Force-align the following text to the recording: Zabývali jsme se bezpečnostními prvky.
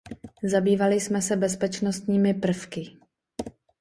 Zabývali 0.43 0.99
jsme 0.99 1.21
se 1.21 1.35
bezpečnostními 1.35 2.33
prvky. 2.33 2.97